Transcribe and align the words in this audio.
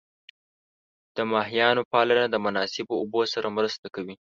د 1.15 1.17
ماهیانو 1.31 1.81
پالنه 1.93 2.25
د 2.29 2.35
مناسب 2.45 2.85
اوبو 2.99 3.21
سره 3.33 3.47
مرسته 3.57 3.87
کوي. 3.95 4.15